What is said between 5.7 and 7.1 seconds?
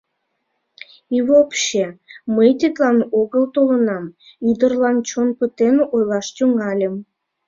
ойлаш тӱҥальым.